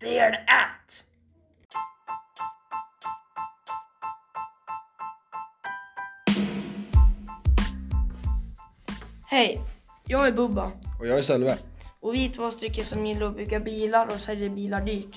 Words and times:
Del 0.00 0.32
1 0.34 1.04
Hej, 9.26 9.60
jag 10.06 10.26
är 10.26 10.32
Bubba 10.32 10.72
Och 11.00 11.06
jag 11.06 11.18
är 11.18 11.22
Sölve. 11.22 11.56
och 12.00 12.14
vi 12.14 12.26
är 12.26 12.30
två 12.30 12.50
stycken 12.50 12.84
som 12.84 13.06
gillar 13.06 13.26
att 13.26 13.36
bygga 13.36 13.60
bilar 13.60 14.06
och 14.06 14.20
säljer 14.20 14.48
bilar 14.50 14.80
dyrt. 14.84 15.14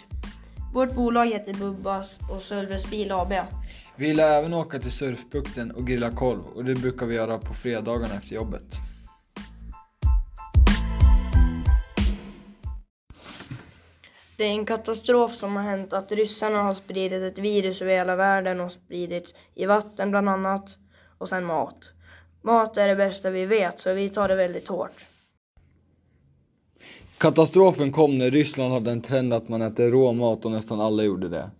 Vårt 0.73 0.93
bolag 0.96 1.25
heter 1.25 1.54
Bubbas 1.54 2.20
och 2.32 2.41
Sölves 2.41 2.89
Bil 2.89 3.11
AB. 3.11 3.34
Vi 3.96 4.07
gillar 4.07 4.30
även 4.30 4.54
åka 4.54 4.80
till 4.80 4.91
Surfbukten 4.91 5.71
och 5.71 5.88
grilla 5.88 6.11
korv 6.11 6.39
och 6.55 6.66
det 6.66 6.75
brukar 6.75 7.05
vi 7.05 7.16
göra 7.16 7.38
på 7.38 7.54
fredagarna 7.54 8.14
efter 8.14 8.36
jobbet. 8.36 8.75
Det 14.40 14.46
är 14.46 14.52
en 14.52 14.66
katastrof 14.66 15.36
som 15.36 15.56
har 15.56 15.64
hänt 15.64 15.93
att 15.93 16.11
ryssarna 16.11 16.64
har 16.64 16.74
spridit 16.74 17.24
ett 17.24 17.39
virus 17.39 17.82
över 17.82 17.93
hela 17.93 18.16
världen 18.16 18.62
och 18.62 18.71
spridits 18.71 19.36
i 19.56 19.65
vatten 19.65 20.12
bland 20.12 20.29
annat 20.29 20.78
och 21.18 21.29
sen 21.29 21.46
mat. 21.46 21.92
Mat 22.42 22.78
är 22.78 22.88
det 22.88 22.96
bästa 22.96 23.29
vi 23.29 23.46
vet 23.46 23.79
så 23.79 23.93
vi 23.93 24.10
tar 24.10 24.28
det 24.28 24.36
väldigt 24.36 24.68
hårt. 24.68 25.06
Katastrofen 27.18 27.92
kom 27.92 28.18
när 28.18 28.32
Ryssland 28.32 28.74
hade 28.74 28.92
en 28.92 29.02
trend 29.02 29.34
att 29.34 29.50
man 29.50 29.62
äter 29.62 29.92
rå 29.92 30.14
mat 30.14 30.46
och 30.46 30.51
nästan 30.51 30.82
alla 30.82 31.04
gjorde 31.04 31.29
det. 31.29 31.51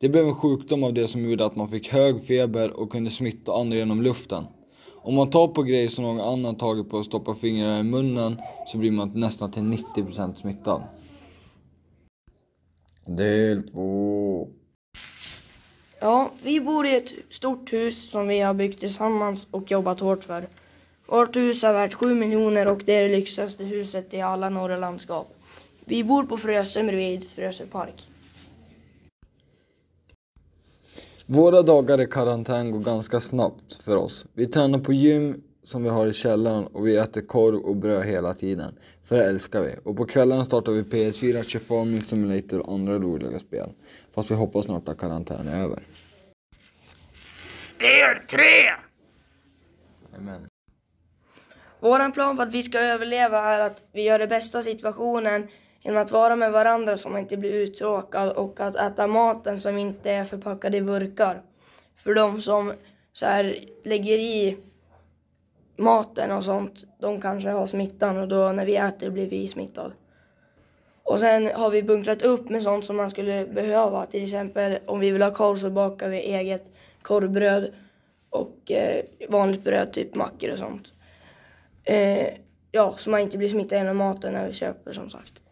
Det 0.00 0.08
blev 0.08 0.24
en 0.24 0.34
sjukdom 0.34 0.84
av 0.84 0.94
det 0.94 1.08
som 1.08 1.30
gjorde 1.30 1.46
att 1.46 1.56
man 1.56 1.68
fick 1.68 1.92
hög 1.92 2.24
feber 2.24 2.80
och 2.80 2.90
kunde 2.90 3.10
smitta 3.10 3.52
andra 3.52 3.76
genom 3.76 4.02
luften. 4.02 4.44
Om 5.02 5.14
man 5.14 5.30
tar 5.30 5.48
på 5.48 5.62
grejer 5.62 5.88
som 5.88 6.04
någon 6.04 6.20
annan 6.20 6.56
tagit 6.56 6.90
på 6.90 6.96
och 6.96 7.04
stoppar 7.04 7.34
fingrarna 7.34 7.80
i 7.80 7.82
munnen 7.82 8.40
så 8.66 8.78
blir 8.78 8.92
man 8.92 9.12
nästan 9.14 9.50
till 9.50 9.62
90% 9.62 10.34
smittad. 10.34 10.82
Del 13.08 13.62
2 13.62 14.48
Ja, 16.00 16.30
vi 16.42 16.60
bor 16.60 16.86
i 16.86 16.96
ett 16.96 17.12
stort 17.30 17.72
hus 17.72 18.10
som 18.10 18.28
vi 18.28 18.40
har 18.40 18.54
byggt 18.54 18.80
tillsammans 18.80 19.46
och 19.50 19.70
jobbat 19.70 20.00
hårt 20.00 20.24
för. 20.24 20.48
Vårt 21.06 21.36
hus 21.36 21.64
är 21.64 21.72
värt 21.72 21.94
7 21.94 22.14
miljoner 22.14 22.68
och 22.68 22.82
det 22.86 22.92
är 22.92 23.08
det 23.08 23.16
lyxigaste 23.16 23.64
huset 23.64 24.14
i 24.14 24.20
alla 24.20 24.48
norra 24.48 24.76
landskap. 24.76 25.28
Vi 25.84 26.04
bor 26.04 26.24
på 26.24 26.36
Frösön 26.36 26.86
bredvid 26.86 27.30
Frösö 27.30 27.66
park. 27.66 28.08
Våra 31.26 31.62
dagar 31.62 32.00
i 32.00 32.06
karantän 32.06 32.70
går 32.70 32.80
ganska 32.80 33.20
snabbt 33.20 33.84
för 33.84 33.96
oss. 33.96 34.26
Vi 34.32 34.46
tränar 34.46 34.78
på 34.78 34.92
gym 34.92 35.42
som 35.68 35.82
vi 35.82 35.88
har 35.88 36.06
i 36.06 36.12
källaren 36.12 36.66
och 36.66 36.86
vi 36.86 36.96
äter 36.96 37.20
korv 37.20 37.58
och 37.58 37.76
bröd 37.76 38.04
hela 38.04 38.34
tiden. 38.34 38.78
För 39.04 39.16
det 39.16 39.24
älskar 39.24 39.62
vi. 39.62 39.76
Och 39.84 39.96
på 39.96 40.06
kvällarna 40.06 40.44
startar 40.44 40.72
vi 40.72 40.82
PS4, 40.82 41.42
kör 41.42 41.60
Farming 41.60 42.02
Simulator 42.02 42.58
och 42.58 42.72
andra 42.72 42.98
roliga 42.98 43.38
spel. 43.38 43.70
Fast 44.14 44.30
vi 44.30 44.34
hoppas 44.34 44.64
snart 44.64 44.88
att 44.88 44.98
karantän 44.98 45.48
är 45.48 45.62
över. 45.62 45.82
Del 47.78 48.26
3 48.30 48.40
Amen. 50.18 50.48
Våran 51.80 52.12
plan 52.12 52.36
för 52.36 52.42
att 52.42 52.54
vi 52.54 52.62
ska 52.62 52.78
överleva 52.78 53.38
är 53.38 53.58
att 53.58 53.84
vi 53.92 54.02
gör 54.02 54.18
det 54.18 54.26
bästa 54.26 54.58
av 54.58 54.62
situationen 54.62 55.48
genom 55.80 56.02
att 56.02 56.10
vara 56.10 56.36
med 56.36 56.52
varandra 56.52 56.96
så 56.96 57.08
man 57.08 57.20
inte 57.20 57.36
blir 57.36 57.52
uttråkad 57.52 58.28
och 58.28 58.60
att 58.60 58.76
äta 58.76 59.06
maten 59.06 59.60
som 59.60 59.78
inte 59.78 60.10
är 60.10 60.24
förpackad 60.24 60.74
i 60.74 60.80
burkar. 60.80 61.42
För 61.96 62.14
de 62.14 62.42
som 62.42 62.72
så 63.12 63.26
här 63.26 63.58
lägger 63.84 64.18
i 64.18 64.58
maten 65.78 66.30
och 66.30 66.44
sånt, 66.44 66.84
de 66.98 67.20
kanske 67.20 67.50
har 67.50 67.66
smittan 67.66 68.18
och 68.18 68.28
då 68.28 68.52
när 68.52 68.66
vi 68.66 68.76
äter 68.76 69.10
blir 69.10 69.26
vi 69.26 69.48
smittade. 69.48 69.92
Och 71.02 71.20
sen 71.20 71.50
har 71.54 71.70
vi 71.70 71.82
bunkrat 71.82 72.22
upp 72.22 72.48
med 72.48 72.62
sånt 72.62 72.84
som 72.84 72.96
man 72.96 73.10
skulle 73.10 73.46
behöva. 73.46 74.06
Till 74.06 74.24
exempel 74.24 74.78
om 74.86 75.00
vi 75.00 75.10
vill 75.10 75.22
ha 75.22 75.34
korv 75.34 75.56
så 75.56 75.70
bakar 75.70 76.08
vi 76.08 76.18
eget 76.18 76.70
korvbröd 77.02 77.72
och 78.30 78.70
eh, 78.70 79.04
vanligt 79.28 79.64
bröd, 79.64 79.92
typ 79.92 80.14
mackor 80.14 80.52
och 80.52 80.58
sånt. 80.58 80.92
Eh, 81.84 82.26
ja, 82.72 82.94
så 82.98 83.10
man 83.10 83.20
inte 83.20 83.38
blir 83.38 83.48
smittad 83.48 83.78
genom 83.78 83.96
maten 83.96 84.32
när 84.32 84.48
vi 84.48 84.54
köper 84.54 84.92
som 84.92 85.10
sagt. 85.10 85.42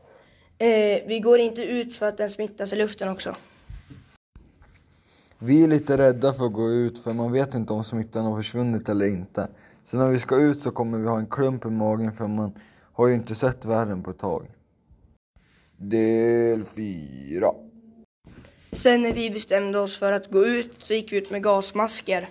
Eh, 0.59 1.03
vi 1.06 1.20
går 1.20 1.38
inte 1.38 1.62
ut 1.62 1.97
för 1.97 2.09
att 2.09 2.16
den 2.16 2.31
smittas 2.31 2.72
i 2.72 2.76
luften 2.76 3.09
också. 3.09 3.36
Vi 5.38 5.65
är 5.65 5.69
lite 5.69 5.98
rädda 5.98 6.32
för 6.32 6.47
att 6.47 6.53
gå 6.53 6.70
ut 6.70 6.98
för 6.98 7.12
man 7.12 7.32
vet 7.32 7.54
inte 7.54 7.72
om 7.72 7.84
smittan 7.84 8.25
har 8.25 8.36
försvunnit 8.36 8.88
eller 8.88 9.06
inte. 9.06 9.48
Så 9.86 9.98
när 9.98 10.08
vi 10.08 10.19
ska 10.19 10.36
ut 10.36 10.60
så 10.60 10.70
kommer 10.70 10.98
vi 10.98 11.06
ha 11.06 11.19
en 11.19 11.26
klump 11.26 11.64
i 11.64 11.69
magen 11.69 12.12
för 12.12 12.26
man 12.26 12.58
har 12.92 13.06
ju 13.06 13.14
inte 13.14 13.34
sett 13.34 13.64
världen 13.64 14.02
på 14.02 14.10
ett 14.10 14.19
tag. 14.19 14.47
Del 15.76 16.64
4 16.64 17.52
Sen 18.72 19.02
när 19.02 19.12
vi 19.12 19.30
bestämde 19.30 19.78
oss 19.78 19.98
för 19.98 20.12
att 20.12 20.30
gå 20.30 20.47
ut 20.47 20.74
så 20.78 20.94
gick 20.94 21.12
vi 21.12 21.16
ut 21.16 21.30
med 21.30 21.42
gasmasker. 21.42 22.28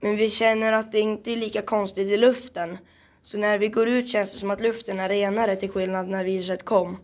Men 0.00 0.16
vi 0.16 0.30
känner 0.30 0.72
att 0.72 0.92
det 0.92 1.00
inte 1.00 1.32
är 1.32 1.36
lika 1.36 1.62
konstigt 1.62 2.08
i 2.08 2.16
luften. 2.16 2.78
Så 3.22 3.38
när 3.38 3.58
vi 3.58 3.68
går 3.68 3.88
ut 3.88 4.08
känns 4.08 4.32
det 4.32 4.38
som 4.38 4.50
att 4.50 4.60
luften 4.60 5.00
är 5.00 5.08
renare 5.08 5.56
till 5.56 5.70
skillnad 5.70 6.08
när 6.08 6.24
viruset 6.24 6.64
kom. 6.64 6.96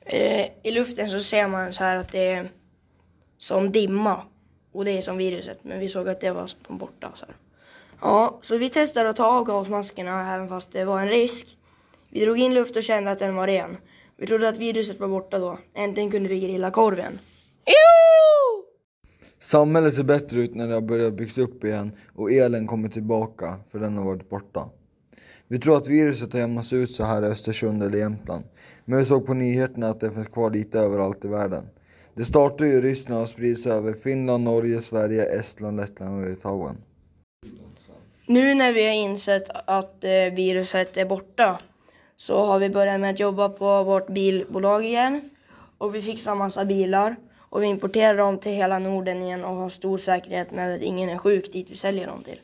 Eh, 0.00 0.46
I 0.62 0.70
luften 0.70 1.08
så 1.08 1.20
ser 1.20 1.48
man 1.48 1.72
så 1.72 1.84
här 1.84 1.96
att 1.96 2.12
det 2.12 2.32
är 2.32 2.48
som 3.38 3.72
dimma. 3.72 4.22
Och 4.72 4.84
det 4.84 4.90
är 4.90 5.00
som 5.00 5.16
viruset. 5.16 5.64
Men 5.64 5.80
vi 5.80 5.88
såg 5.88 6.08
att 6.08 6.20
det 6.20 6.30
var 6.30 6.46
som 6.46 6.78
borta. 6.78 7.12
Så 7.14 7.26
här. 7.26 7.34
Ja, 8.00 8.38
så 8.42 8.58
vi 8.58 8.70
testade 8.70 9.08
att 9.08 9.16
ta 9.16 9.26
av 9.26 9.44
gasmaskerna 9.44 10.34
även 10.34 10.48
fast 10.48 10.72
det 10.72 10.84
var 10.84 11.00
en 11.00 11.08
risk. 11.08 11.58
Vi 12.10 12.24
drog 12.24 12.38
in 12.38 12.54
luft 12.54 12.76
och 12.76 12.82
kände 12.82 13.10
att 13.10 13.18
den 13.18 13.34
var 13.34 13.46
ren. 13.46 13.76
Vi 14.16 14.26
trodde 14.26 14.48
att 14.48 14.58
viruset 14.58 15.00
var 15.00 15.08
borta 15.08 15.38
då. 15.38 15.58
Äntligen 15.74 16.10
kunde 16.10 16.28
vi 16.28 16.40
grilla 16.40 16.70
korven. 16.70 17.18
Jo! 17.66 18.64
Samhället 19.38 19.94
ser 19.94 20.04
bättre 20.04 20.40
ut 20.40 20.54
när 20.54 20.68
det 20.68 20.74
har 20.74 20.80
börjat 20.80 21.14
byggas 21.14 21.38
upp 21.38 21.64
igen 21.64 21.92
och 22.14 22.32
elen 22.32 22.66
kommer 22.66 22.88
tillbaka 22.88 23.54
för 23.72 23.78
den 23.78 23.96
har 23.96 24.04
varit 24.04 24.30
borta. 24.30 24.68
Vi 25.48 25.58
tror 25.58 25.76
att 25.76 25.88
viruset 25.88 26.32
har 26.32 26.40
jämnats 26.40 26.72
ut 26.72 26.90
så 26.90 27.04
här 27.04 27.22
i 27.22 27.26
Östersund 27.26 27.82
eller 27.82 27.98
Jämtland. 27.98 28.44
Men 28.84 28.98
vi 28.98 29.04
såg 29.04 29.26
på 29.26 29.34
nyheterna 29.34 29.88
att 29.88 30.00
det 30.00 30.10
finns 30.10 30.26
kvar 30.26 30.50
lite 30.50 30.78
överallt 30.78 31.24
i 31.24 31.28
världen. 31.28 31.64
Det 32.14 32.24
startade 32.24 32.70
ju 32.70 32.76
i 32.76 32.80
Ryssland 32.80 33.22
och 33.22 33.28
sprids 33.28 33.62
sig 33.62 33.72
över 33.72 33.92
Finland, 33.92 34.44
Norge, 34.44 34.80
Sverige, 34.80 35.38
Estland, 35.38 35.76
Lettland 35.76 36.22
och 36.22 36.30
Litauen. 36.30 36.76
Nu 38.26 38.54
när 38.54 38.72
vi 38.72 38.86
har 38.86 38.92
insett 38.92 39.50
att 39.50 40.04
eh, 40.04 40.10
viruset 40.10 40.96
är 40.96 41.04
borta 41.04 41.58
så 42.16 42.46
har 42.46 42.58
vi 42.58 42.70
börjat 42.70 43.00
med 43.00 43.10
att 43.10 43.20
jobba 43.20 43.48
på 43.48 43.82
vårt 43.82 44.06
bilbolag 44.08 44.84
igen. 44.84 45.30
Och 45.78 45.94
vi 45.94 46.02
fixar 46.02 46.34
massa 46.34 46.64
bilar. 46.64 47.16
Och 47.38 47.62
vi 47.62 47.66
importerar 47.66 48.16
dem 48.16 48.38
till 48.38 48.52
hela 48.52 48.78
Norden 48.78 49.22
igen 49.22 49.44
och 49.44 49.54
har 49.54 49.68
stor 49.68 49.98
säkerhet 49.98 50.50
med 50.50 50.74
att 50.74 50.82
ingen 50.82 51.08
är 51.08 51.18
sjuk 51.18 51.52
dit 51.52 51.70
vi 51.70 51.76
säljer 51.76 52.06
dem 52.06 52.22
till. 52.22 52.40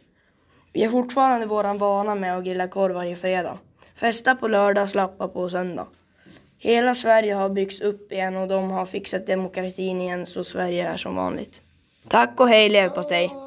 Vi 0.73 0.85
har 0.85 0.91
fortfarande 0.91 1.47
våran 1.47 1.79
vana 1.79 2.15
med 2.15 2.39
att 2.39 2.45
grilla 2.45 2.69
korv 2.69 2.95
varje 2.95 3.17
fredag. 3.17 3.59
Festa 3.95 4.35
på 4.35 4.49
lördag, 4.49 4.89
slappa 4.89 5.29
på 5.29 5.49
söndag. 5.49 5.87
Hela 6.59 6.95
Sverige 6.95 7.35
har 7.35 7.49
byggts 7.49 7.81
upp 7.81 8.13
igen 8.13 8.37
och 8.37 8.49
de 8.49 8.71
har 8.71 8.87
fixat 8.87 9.27
demokratin 9.27 10.01
igen 10.01 10.27
så 10.27 10.45
Sverige 10.45 10.89
är 10.89 10.97
som 10.97 11.17
vanligt. 11.17 11.61
Tack 12.09 12.41
och 12.41 12.49
hej 12.49 12.69
leverpastej! 12.69 13.42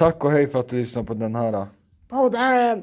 Tack 0.00 0.24
och 0.24 0.30
hej 0.30 0.50
för 0.50 0.58
att 0.58 0.68
du 0.68 0.76
lyssnade 0.76 1.06
på 1.06 1.14
den 1.14 1.34
här. 1.34 1.66
Podden! 2.08 2.82